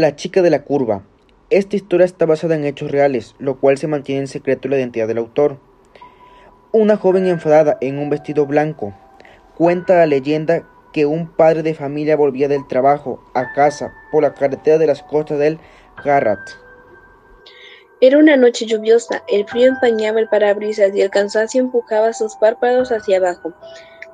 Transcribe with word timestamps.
La 0.00 0.16
chica 0.16 0.40
de 0.40 0.48
la 0.48 0.62
curva. 0.62 1.02
Esta 1.50 1.76
historia 1.76 2.06
está 2.06 2.24
basada 2.24 2.54
en 2.54 2.64
hechos 2.64 2.90
reales, 2.90 3.34
lo 3.38 3.60
cual 3.60 3.76
se 3.76 3.86
mantiene 3.86 4.22
en 4.22 4.28
secreto 4.28 4.66
la 4.66 4.78
identidad 4.78 5.06
del 5.06 5.18
autor. 5.18 5.58
Una 6.72 6.96
joven 6.96 7.26
enfadada 7.26 7.76
en 7.82 7.98
un 7.98 8.08
vestido 8.08 8.46
blanco 8.46 8.94
cuenta 9.58 9.98
la 9.98 10.06
leyenda 10.06 10.66
que 10.94 11.04
un 11.04 11.28
padre 11.28 11.62
de 11.62 11.74
familia 11.74 12.16
volvía 12.16 12.48
del 12.48 12.66
trabajo 12.66 13.22
a 13.34 13.52
casa 13.52 13.92
por 14.10 14.22
la 14.22 14.32
carretera 14.32 14.78
de 14.78 14.86
las 14.86 15.02
costas 15.02 15.38
del 15.38 15.58
Garrat. 16.02 16.48
Era 18.00 18.16
una 18.16 18.38
noche 18.38 18.64
lluviosa, 18.64 19.22
el 19.28 19.46
frío 19.46 19.68
empañaba 19.68 20.18
el 20.18 20.28
parabrisas 20.28 20.94
y 20.94 21.02
el 21.02 21.10
cansancio 21.10 21.60
empujaba 21.60 22.14
sus 22.14 22.36
párpados 22.36 22.90
hacia 22.90 23.18
abajo. 23.18 23.52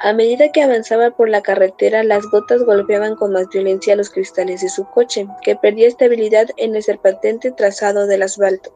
A 0.00 0.12
medida 0.12 0.52
que 0.52 0.62
avanzaba 0.62 1.10
por 1.10 1.28
la 1.28 1.40
carretera, 1.40 2.04
las 2.04 2.26
gotas 2.26 2.62
golpeaban 2.64 3.16
con 3.16 3.32
más 3.32 3.48
violencia 3.48 3.96
los 3.96 4.10
cristales 4.10 4.60
de 4.60 4.68
su 4.68 4.84
coche, 4.84 5.26
que 5.42 5.56
perdía 5.56 5.88
estabilidad 5.88 6.48
en 6.58 6.76
el 6.76 6.82
serpentante 6.82 7.50
trazado 7.50 8.06
del 8.06 8.22
asfalto. 8.22 8.74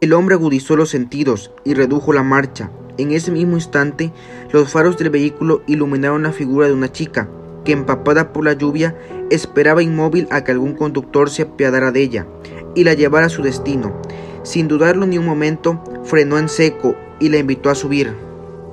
El 0.00 0.12
hombre 0.12 0.34
agudizó 0.34 0.76
los 0.76 0.90
sentidos 0.90 1.50
y 1.64 1.74
redujo 1.74 2.12
la 2.12 2.22
marcha. 2.22 2.70
En 2.98 3.12
ese 3.12 3.30
mismo 3.30 3.56
instante, 3.56 4.12
los 4.52 4.70
faros 4.70 4.98
del 4.98 5.10
vehículo 5.10 5.62
iluminaron 5.66 6.24
la 6.24 6.32
figura 6.32 6.66
de 6.66 6.74
una 6.74 6.92
chica, 6.92 7.28
que 7.64 7.72
empapada 7.72 8.32
por 8.32 8.44
la 8.44 8.52
lluvia 8.52 8.96
esperaba 9.30 9.82
inmóvil 9.82 10.28
a 10.30 10.44
que 10.44 10.52
algún 10.52 10.74
conductor 10.74 11.30
se 11.30 11.42
apiadara 11.42 11.90
de 11.90 12.02
ella 12.02 12.26
y 12.74 12.84
la 12.84 12.94
llevara 12.94 13.26
a 13.26 13.30
su 13.30 13.42
destino. 13.42 14.00
Sin 14.42 14.68
dudarlo 14.68 15.06
ni 15.06 15.18
un 15.18 15.26
momento, 15.26 15.82
frenó 16.04 16.38
en 16.38 16.48
seco 16.48 16.94
y 17.18 17.28
la 17.28 17.38
invitó 17.38 17.70
a 17.70 17.74
subir. 17.74 18.27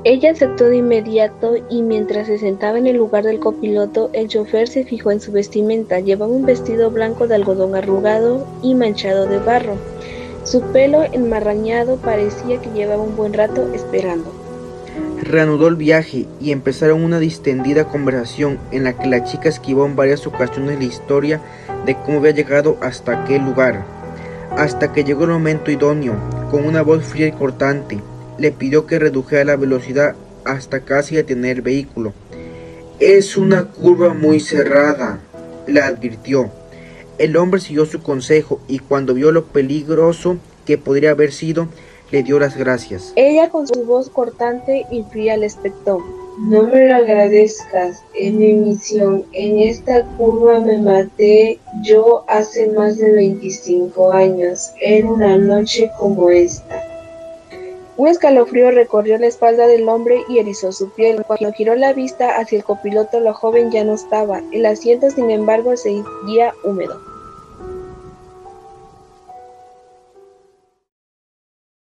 Ella 0.07 0.29
aceptó 0.29 0.65
de 0.65 0.77
inmediato 0.77 1.55
y 1.67 1.81
mientras 1.81 2.27
se 2.27 2.37
sentaba 2.37 2.77
en 2.77 2.85
el 2.85 2.95
lugar 2.95 3.23
del 3.23 3.39
copiloto, 3.39 4.11
el 4.13 4.27
chofer 4.27 4.67
se 4.67 4.83
fijó 4.83 5.09
en 5.09 5.19
su 5.19 5.31
vestimenta. 5.31 5.99
Llevaba 5.99 6.31
un 6.31 6.45
vestido 6.45 6.91
blanco 6.91 7.25
de 7.25 7.33
algodón 7.33 7.73
arrugado 7.73 8.45
y 8.61 8.75
manchado 8.75 9.25
de 9.25 9.39
barro. 9.39 9.73
Su 10.43 10.61
pelo 10.61 11.01
enmarrañado 11.11 11.97
parecía 11.97 12.61
que 12.61 12.69
llevaba 12.69 13.01
un 13.01 13.15
buen 13.15 13.33
rato 13.33 13.73
esperando. 13.73 14.31
Reanudó 15.23 15.67
el 15.67 15.75
viaje 15.75 16.27
y 16.39 16.51
empezaron 16.51 17.03
una 17.03 17.17
distendida 17.17 17.85
conversación 17.85 18.59
en 18.69 18.83
la 18.83 18.93
que 18.93 19.07
la 19.07 19.23
chica 19.23 19.49
esquivó 19.49 19.87
en 19.87 19.95
varias 19.95 20.27
ocasiones 20.27 20.77
la 20.77 20.85
historia 20.85 21.41
de 21.87 21.95
cómo 21.95 22.19
había 22.19 22.29
llegado 22.29 22.77
hasta 22.79 23.23
aquel 23.23 23.43
lugar, 23.43 23.83
hasta 24.55 24.93
que 24.93 25.03
llegó 25.03 25.23
el 25.23 25.31
momento 25.31 25.71
idóneo, 25.71 26.13
con 26.51 26.63
una 26.63 26.83
voz 26.83 27.03
fría 27.03 27.25
y 27.25 27.31
cortante 27.31 27.97
le 28.37 28.51
pidió 28.51 28.85
que 28.85 28.99
redujera 28.99 29.43
la 29.45 29.55
velocidad 29.55 30.15
hasta 30.43 30.81
casi 30.81 31.15
detener 31.15 31.57
el 31.57 31.61
vehículo. 31.61 32.13
Es 32.99 33.35
una 33.35 33.65
curva 33.65 34.13
muy 34.13 34.39
cerrada, 34.39 35.19
le 35.67 35.81
advirtió. 35.81 36.51
El 37.17 37.37
hombre 37.37 37.61
siguió 37.61 37.85
su 37.85 38.01
consejo 38.01 38.59
y 38.67 38.79
cuando 38.79 39.13
vio 39.13 39.31
lo 39.31 39.45
peligroso 39.45 40.37
que 40.65 40.77
podría 40.77 41.11
haber 41.11 41.31
sido, 41.31 41.67
le 42.11 42.23
dio 42.23 42.39
las 42.39 42.57
gracias. 42.57 43.13
Ella 43.15 43.49
con 43.49 43.67
su 43.67 43.83
voz 43.83 44.09
cortante 44.09 44.85
y 44.91 45.03
fría 45.03 45.37
le 45.37 45.45
espectó. 45.45 46.03
No 46.37 46.63
me 46.63 46.89
lo 46.89 46.95
agradezcas, 46.95 48.03
es 48.13 48.33
mi 48.33 48.53
misión. 48.53 49.23
En 49.31 49.59
esta 49.59 50.03
curva 50.17 50.59
me 50.59 50.77
maté 50.79 51.59
yo 51.81 52.25
hace 52.27 52.67
más 52.71 52.97
de 52.97 53.11
25 53.11 54.11
años, 54.11 54.71
en 54.81 55.07
una 55.07 55.37
noche 55.37 55.89
como 55.97 56.29
esta. 56.29 56.74
Un 57.97 58.09
escalofrío 58.09 58.71
recorrió 58.71 59.17
la 59.17 59.27
espalda 59.27 59.67
del 59.67 59.87
hombre 59.87 60.23
y 60.27 60.39
erizó 60.39 60.73
su 60.73 60.89
piel. 60.89 61.23
Cuando 61.25 61.53
giró 61.53 61.75
la 61.75 61.93
vista 61.93 62.37
hacia 62.37 62.57
el 62.57 62.65
copiloto, 62.65 63.21
la 63.21 63.33
joven 63.33 63.71
ya 63.71 63.85
no 63.85 63.93
estaba. 63.93 64.41
El 64.51 64.65
asiento, 64.65 65.09
sin 65.09 65.31
embargo, 65.31 65.77
seguía 65.77 66.53
húmedo. 66.63 67.14